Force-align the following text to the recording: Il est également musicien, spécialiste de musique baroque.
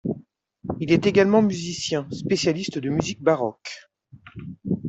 Il 0.79 0.91
est 0.91 1.05
également 1.05 1.43
musicien, 1.43 2.07
spécialiste 2.09 2.79
de 2.79 2.89
musique 2.89 3.21
baroque. 3.21 3.87